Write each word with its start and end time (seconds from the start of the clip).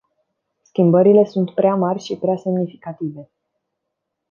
Schimbările 0.63 1.25
sunt 1.25 1.51
prea 1.53 1.75
mari 1.75 1.99
și 2.03 2.15
prea 2.17 2.35
semnificative. 2.37 3.29